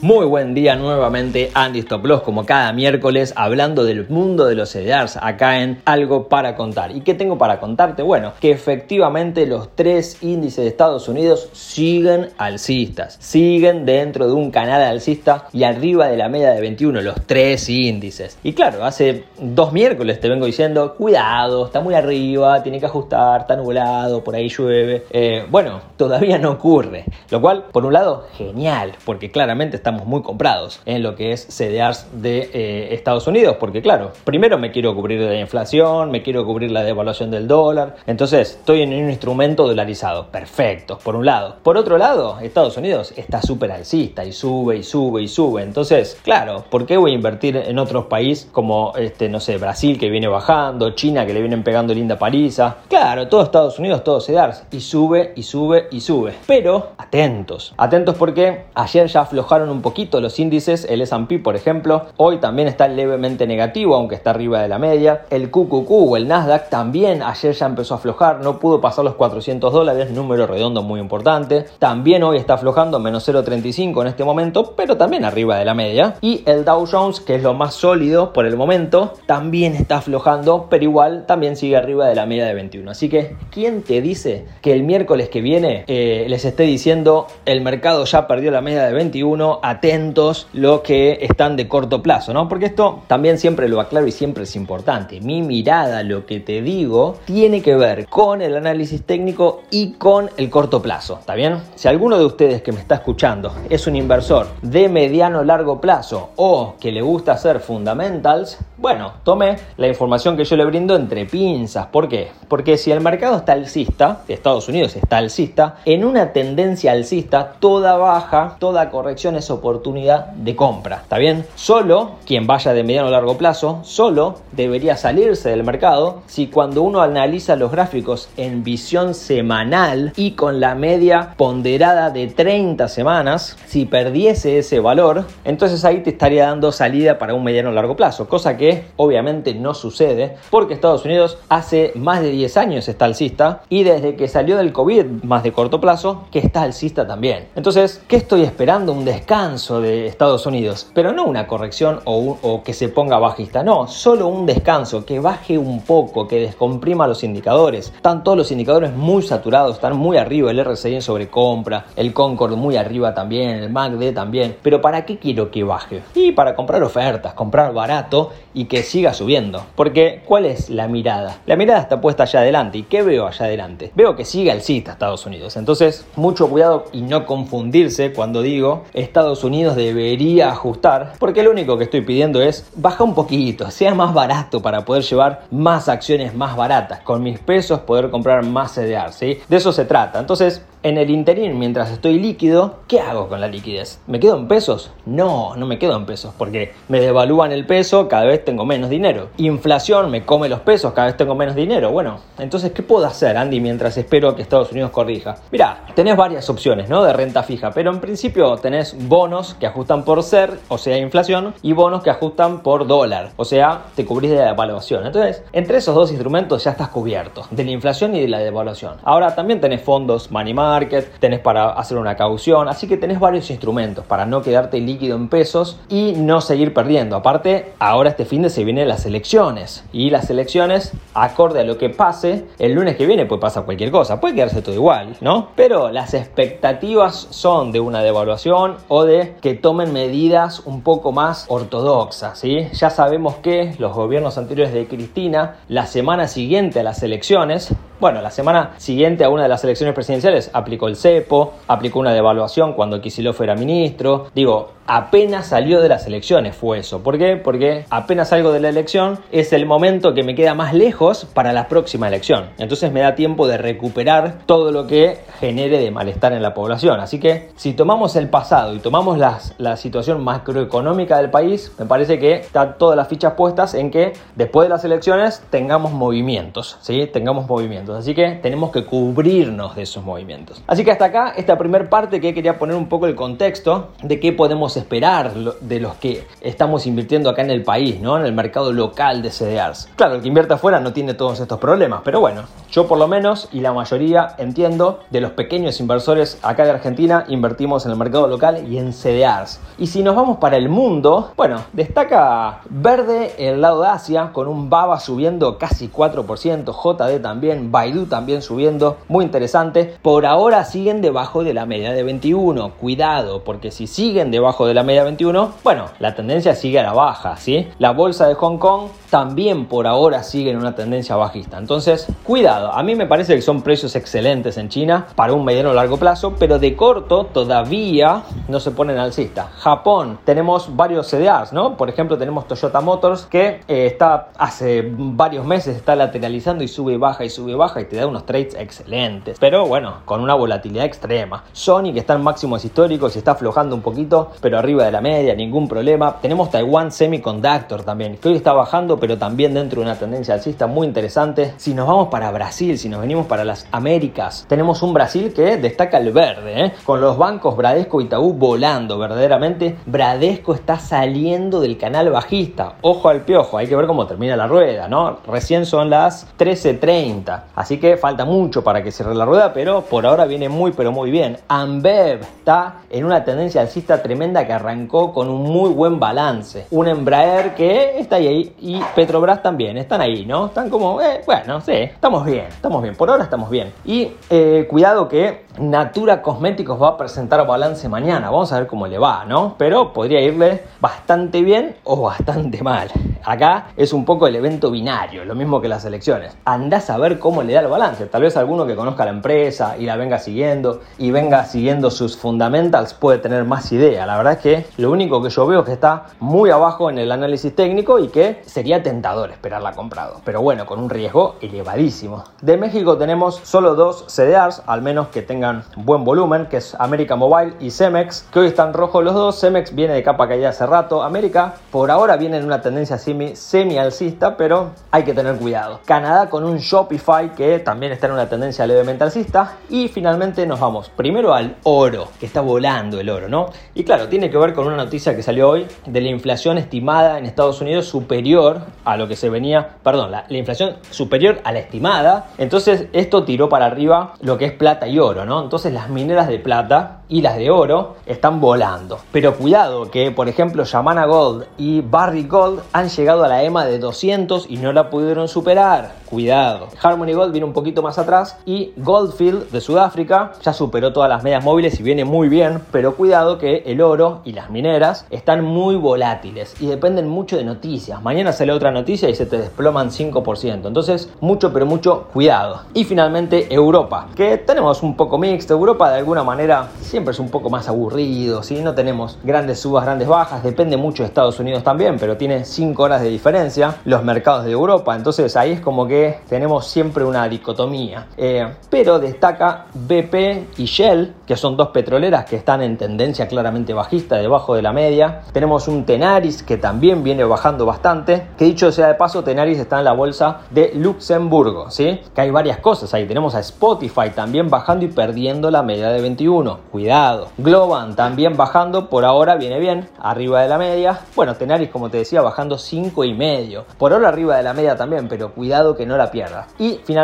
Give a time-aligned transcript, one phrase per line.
[0.00, 5.18] Muy buen día nuevamente, Andy Stop como cada miércoles, hablando del mundo de los CDRs
[5.20, 6.92] acá en Algo para Contar.
[6.92, 8.04] ¿Y qué tengo para contarte?
[8.04, 14.52] Bueno, que efectivamente los tres índices de Estados Unidos siguen alcistas, siguen dentro de un
[14.52, 18.38] canal alcista y arriba de la media de 21, los tres índices.
[18.44, 23.40] Y claro, hace dos miércoles te vengo diciendo, cuidado, está muy arriba, tiene que ajustar,
[23.40, 25.06] está nublado, por ahí llueve.
[25.10, 30.06] Eh, bueno, todavía no ocurre, lo cual, por un lado, genial, porque claramente está estamos
[30.06, 34.70] muy comprados en lo que es CDRs de eh, Estados Unidos, porque claro, primero me
[34.70, 38.92] quiero cubrir de la inflación, me quiero cubrir la devaluación del dólar, entonces estoy en
[38.92, 41.56] un instrumento dolarizado, perfecto, por un lado.
[41.62, 46.20] Por otro lado, Estados Unidos está súper alcista y sube y sube y sube, entonces,
[46.22, 50.10] claro, ¿por qué voy a invertir en otros países como, este, no sé, Brasil que
[50.10, 52.76] viene bajando, China que le vienen pegando linda paliza?
[52.90, 56.34] Claro, todo Estados Unidos, todo CDRs, y sube y sube y sube.
[56.46, 61.54] Pero atentos, atentos porque ayer ya aflojaron un un poquito los índices, el S&P por
[61.54, 65.22] ejemplo, hoy también está levemente negativo, aunque está arriba de la media.
[65.30, 69.14] El QQQ o el Nasdaq también ayer ya empezó a aflojar, no pudo pasar los
[69.14, 71.66] 400 dólares, número redondo muy importante.
[71.78, 76.16] También hoy está aflojando menos 0.35 en este momento, pero también arriba de la media.
[76.20, 80.66] Y el Dow Jones, que es lo más sólido por el momento, también está aflojando,
[80.68, 82.90] pero igual también sigue arriba de la media de 21.
[82.90, 87.60] Así que, ¿quién te dice que el miércoles que viene eh, les esté diciendo el
[87.60, 89.60] mercado ya perdió la media de 21?
[89.68, 92.48] Atentos los que están de corto plazo, ¿no?
[92.48, 95.20] Porque esto también siempre lo aclaro y siempre es importante.
[95.20, 100.30] Mi mirada, lo que te digo, tiene que ver con el análisis técnico y con
[100.36, 101.58] el corto plazo, ¿está bien?
[101.74, 106.30] Si alguno de ustedes que me está escuchando es un inversor de mediano largo plazo
[106.36, 111.26] o que le gusta hacer fundamentals, bueno, tome la información que yo le brindo entre
[111.26, 111.86] pinzas.
[111.86, 112.30] ¿Por qué?
[112.46, 117.96] Porque si el mercado está alcista, Estados Unidos está alcista, en una tendencia alcista, toda
[117.96, 120.98] baja, toda corrección es oportunidad de compra.
[121.02, 121.44] ¿Está bien?
[121.56, 126.82] Solo quien vaya de mediano a largo plazo, solo debería salirse del mercado si cuando
[126.82, 133.56] uno analiza los gráficos en visión semanal y con la media ponderada de 30 semanas,
[133.66, 137.96] si perdiese ese valor, entonces ahí te estaría dando salida para un mediano a largo
[137.96, 143.04] plazo, cosa que obviamente no sucede porque Estados Unidos hace más de 10 años está
[143.04, 147.48] alcista y desde que salió del COVID más de corto plazo que está alcista también.
[147.54, 148.92] Entonces, ¿qué estoy esperando?
[148.92, 153.86] Un descanso de Estados Unidos, pero no una corrección o, que se ponga bajista, no,
[153.86, 157.92] solo un descanso, que baje un poco, que descomprima los indicadores.
[157.94, 162.56] Están todos los indicadores muy saturados, están muy arriba, el RSI en sobrecompra, el Concord
[162.56, 166.02] muy arriba también, el MACD también, pero ¿para qué quiero que baje?
[166.14, 169.64] Y para comprar ofertas, comprar barato y que siga subiendo.
[169.76, 171.38] Porque, ¿cuál es la mirada?
[171.46, 172.78] La mirada está puesta allá adelante.
[172.78, 173.92] ¿Y qué veo allá adelante?
[173.94, 175.56] Veo que sigue alcista Estados Unidos.
[175.56, 181.78] Entonces, mucho cuidado y no confundirse cuando digo Estados Unidos debería ajustar, porque lo único
[181.78, 186.34] que estoy pidiendo es baja un poquito, sea más barato para poder llevar más acciones
[186.34, 189.38] más baratas, con mis pesos poder comprar más CDR, ¿sí?
[189.48, 190.18] De eso se trata.
[190.18, 194.00] Entonces, en el interín, mientras estoy líquido, ¿qué hago con la liquidez?
[194.06, 194.92] ¿Me quedo en pesos?
[195.06, 198.90] No, no me quedo en pesos, porque me devalúan el peso, cada vez tengo menos
[198.90, 199.28] dinero.
[199.36, 201.90] Inflación me come los pesos, cada vez tengo menos dinero.
[201.90, 205.36] Bueno, entonces, ¿qué puedo hacer, Andy, mientras espero que Estados Unidos corrija?
[205.50, 207.02] Mira, tenés varias opciones, ¿no?
[207.02, 211.54] De renta fija, pero en principio tenés bonos que ajustan por ser, o sea, inflación,
[211.62, 215.06] y bonos que ajustan por dólar, o sea, te cubrís de la devaluación.
[215.06, 218.96] Entonces, entre esos dos instrumentos ya estás cubierto, de la inflación y de la devaluación.
[219.02, 223.50] Ahora, también tenés fondos money market, tenés para hacer una caución, así que tenés varios
[223.50, 227.16] instrumentos para no quedarte líquido en pesos y no seguir perdiendo.
[227.16, 231.78] Aparte, ahora este fin de se vienen las elecciones y las elecciones, acorde a lo
[231.78, 235.48] que pase, el lunes que viene puede pasar cualquier cosa, puede quedarse todo igual, ¿no?
[235.56, 241.46] Pero las expectativas son de una devaluación o de que tomen medidas un poco más
[241.48, 242.68] ortodoxas, ¿sí?
[242.72, 248.22] Ya sabemos que los gobiernos anteriores de Cristina, la semana siguiente a las elecciones, bueno,
[248.22, 252.74] la semana siguiente a una de las elecciones presidenciales aplicó el cepo, aplicó una devaluación
[252.74, 254.30] cuando Kicillof era ministro.
[254.34, 257.02] Digo, apenas salió de las elecciones fue eso.
[257.02, 257.36] ¿Por qué?
[257.36, 261.52] Porque apenas salgo de la elección es el momento que me queda más lejos para
[261.52, 262.50] la próxima elección.
[262.58, 267.00] Entonces me da tiempo de recuperar todo lo que genere de malestar en la población.
[267.00, 272.18] Así que si tomamos el pasado y tomamos la situación macroeconómica del país, me parece
[272.18, 277.08] que están todas las fichas puestas en que después de las elecciones tengamos movimientos, ¿sí?
[277.12, 277.87] Tengamos movimientos.
[277.94, 280.62] Así que tenemos que cubrirnos de esos movimientos.
[280.66, 284.20] Así que hasta acá esta primera parte que quería poner un poco el contexto de
[284.20, 288.18] qué podemos esperar de los que estamos invirtiendo acá en el país, ¿no?
[288.18, 289.88] en el mercado local de CDRs.
[289.96, 293.08] Claro, el que invierte afuera no tiene todos estos problemas, pero bueno, yo por lo
[293.08, 297.98] menos y la mayoría entiendo de los pequeños inversores acá de Argentina invertimos en el
[297.98, 299.60] mercado local y en CDRs.
[299.78, 304.48] Y si nos vamos para el mundo, bueno, destaca verde el lado de Asia con
[304.48, 309.94] un BABA subiendo casi 4%, JD también, Baidu también subiendo, muy interesante.
[310.02, 314.74] Por ahora siguen debajo de la media de 21, cuidado, porque si siguen debajo de
[314.74, 317.68] la media 21, bueno, la tendencia sigue a la baja, ¿sí?
[317.78, 321.56] La bolsa de Hong Kong también por ahora sigue en una tendencia bajista.
[321.58, 325.70] Entonces, cuidado, a mí me parece que son precios excelentes en China para un mediano
[325.70, 329.50] o largo plazo, pero de corto todavía no se ponen alcista.
[329.58, 331.76] Japón, tenemos varios CDAs, ¿no?
[331.76, 336.96] Por ejemplo, tenemos Toyota Motors que eh, está hace varios meses está lateralizando y sube
[336.98, 340.84] baja y sube baja y te da unos trades excelentes, pero bueno, con una volatilidad
[340.84, 341.44] extrema.
[341.52, 345.00] Sony que está en máximos históricos y está aflojando un poquito, pero arriba de la
[345.00, 346.16] media, ningún problema.
[346.20, 350.66] Tenemos Taiwan Semiconductor también, que hoy está bajando, pero también dentro de una tendencia alcista
[350.66, 351.54] muy interesante.
[351.58, 355.56] Si nos vamos para Brasil, si nos venimos para las Américas, tenemos un Brasil que
[355.56, 356.72] destaca el verde, ¿eh?
[356.84, 359.76] con los bancos Bradesco y Itaú volando verdaderamente.
[359.86, 362.74] Bradesco está saliendo del canal bajista.
[362.82, 365.18] Ojo al piojo, hay que ver cómo termina la rueda, ¿no?
[365.26, 370.06] Recién son las 13.30, así que falta mucho para que cierre la rueda, pero por
[370.06, 371.36] ahora viene muy pero muy bien.
[371.48, 376.66] Ambev está en una tendencia alcista tremenda que arrancó con un muy buen balance.
[376.70, 380.46] Un Embraer que está ahí y Petrobras también, están ahí, ¿no?
[380.46, 383.72] Están como, eh, bueno, sí, estamos bien, estamos bien, por ahora estamos bien.
[383.84, 388.86] Y eh, cuidado que Natura Cosméticos va a presentar balance mañana, vamos a ver cómo
[388.86, 389.56] le va, ¿no?
[389.58, 392.88] Pero podría irle bastante bien o bastante mal.
[393.24, 396.36] Acá es un poco el evento binario, lo mismo que las elecciones.
[396.44, 398.06] Andás a ver cómo le el balance.
[398.06, 402.16] Tal vez alguno que conozca la empresa y la venga siguiendo y venga siguiendo sus
[402.16, 404.06] fundamentals puede tener más idea.
[404.06, 406.98] La verdad es que lo único que yo veo es que está muy abajo en
[406.98, 410.20] el análisis técnico y que sería tentador esperarla comprado.
[410.24, 412.24] Pero bueno, con un riesgo elevadísimo.
[412.42, 417.16] De México tenemos solo dos CDRs, al menos que tengan buen volumen, que es América
[417.16, 419.40] Mobile y Cemex, que hoy están rojos los dos.
[419.40, 421.02] Cemex viene de capa caída hace rato.
[421.02, 425.80] América por ahora viene en una tendencia semi, semi alcista, pero hay que tener cuidado.
[425.84, 429.58] Canadá con un Shopify que también está en una tendencia levemente alcista.
[429.70, 433.46] Y finalmente nos vamos primero al oro, que está volando el oro, ¿no?
[433.76, 437.16] Y claro, tiene que ver con una noticia que salió hoy de la inflación estimada
[437.16, 441.52] en Estados Unidos superior a lo que se venía, perdón, la, la inflación superior a
[441.52, 442.26] la estimada.
[442.38, 445.40] Entonces esto tiró para arriba lo que es plata y oro, ¿no?
[445.40, 448.98] Entonces las mineras de plata y las de oro están volando.
[449.12, 453.64] Pero cuidado que, por ejemplo, Yamana Gold y Barry Gold han llegado a la EMA
[453.64, 455.94] de 200 y no la pudieron superar.
[456.04, 456.68] Cuidado.
[456.82, 461.24] Harmony Gold viene un poquito más atrás y Goldfield de Sudáfrica ya superó todas las
[461.24, 465.44] medias móviles y viene muy bien, pero cuidado que el oro y las mineras están
[465.44, 468.00] muy volátiles y dependen mucho de noticias.
[468.02, 470.66] Mañana sale otra noticia y se te desploman 5%.
[470.68, 472.60] Entonces, mucho pero mucho cuidado.
[472.72, 475.54] Y finalmente Europa, que tenemos un poco mixto.
[475.54, 478.60] Europa de alguna manera siempre es un poco más aburrido, ¿sí?
[478.62, 482.80] No tenemos grandes subas, grandes bajas, depende mucho de Estados Unidos también, pero tiene 5
[482.80, 484.94] horas de diferencia los mercados de Europa.
[484.94, 488.06] Entonces ahí es como que tenemos siempre una dicotomía.
[488.16, 493.72] Eh, pero destaca BP y Shell, que son dos petroleras que están en tendencia claramente
[493.72, 495.22] bajista, debajo de la media.
[495.32, 498.28] Tenemos un Tenaris que también viene bajando bastante.
[498.36, 502.00] Que dicho sea de paso, Tenaris está en la bolsa de Luxemburgo, ¿sí?
[502.14, 503.06] Que hay varias cosas ahí.
[503.06, 506.58] Tenemos a Spotify también bajando y perdiendo la media de 21.
[506.70, 507.28] Cuidado.
[507.38, 511.00] Globan también bajando, por ahora viene bien, arriba de la media.
[511.16, 513.64] Bueno, Tenaris, como te decía, bajando 5 y medio.
[513.78, 516.46] Por ahora arriba de la media también, pero cuidado que no la pierda.
[516.58, 516.97] Y finalmente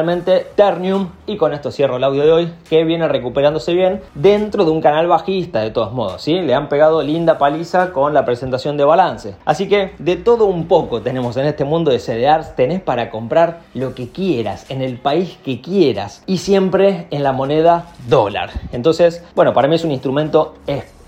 [0.54, 4.70] Ternium, y con esto cierro el audio de hoy, que viene recuperándose bien dentro de
[4.70, 6.40] un canal bajista de todos modos, ¿sí?
[6.40, 9.36] Le han pegado linda paliza con la presentación de balance.
[9.44, 13.60] Así que de todo un poco tenemos en este mundo de CDRs, tenés para comprar
[13.74, 18.50] lo que quieras, en el país que quieras y siempre en la moneda dólar.
[18.72, 20.54] Entonces, bueno, para mí es un instrumento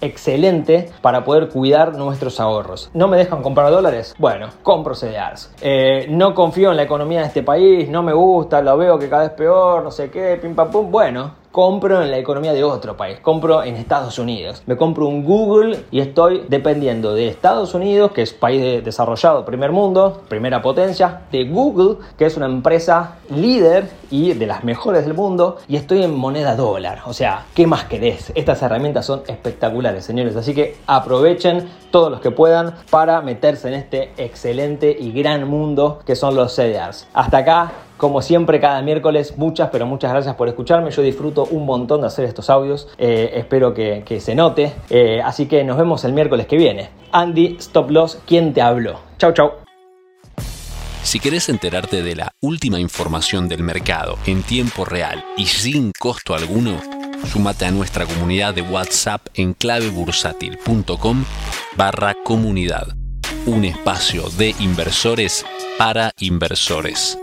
[0.00, 2.90] excelente para poder cuidar nuestros ahorros.
[2.94, 4.14] ¿No me dejan comprar dólares?
[4.18, 5.54] Bueno, compro CDRs.
[5.60, 9.08] Eh, no confío en la economía de este país, no me gusta, lo veo que
[9.08, 10.90] cada vez peor, no sé qué, pim pam pum.
[10.90, 14.62] Bueno, compro en la economía de otro país, compro en Estados Unidos.
[14.66, 19.72] Me compro un Google y estoy dependiendo de Estados Unidos, que es país desarrollado, primer
[19.72, 25.14] mundo, primera potencia, de Google, que es una empresa líder y de las mejores del
[25.14, 27.00] mundo, y estoy en moneda dólar.
[27.06, 28.32] O sea, ¿qué más querés?
[28.34, 30.36] Estas herramientas son espectaculares, señores.
[30.36, 36.00] Así que aprovechen todos los que puedan para meterse en este excelente y gran mundo
[36.04, 37.08] que son los CDRs.
[37.14, 40.90] Hasta acá Como siempre, cada miércoles, muchas, pero muchas gracias por escucharme.
[40.90, 42.88] Yo disfruto un montón de hacer estos audios.
[42.98, 44.72] Eh, espero que, se note.
[44.90, 46.90] Eh, así que nos vemos el miércoles que viene.
[47.12, 49.00] Andy, Stop Loss, ¿quién te habló?
[49.18, 49.52] Chau, chau.
[51.02, 56.34] Si querés enterarte de la última información del mercado en tiempo real y sin costo
[56.34, 56.80] alguno,
[57.32, 61.24] sumate a nuestra comunidad de WhatsApp en clavebursátil.com
[61.76, 62.88] barra comunidad.
[63.46, 65.46] Un espacio de inversores
[65.78, 67.16] para inversores.